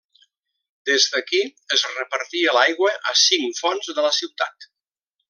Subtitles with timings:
[0.89, 1.41] Des d'aquí
[1.77, 4.71] es repartia l'aigua a cinc fonts de la ciutat.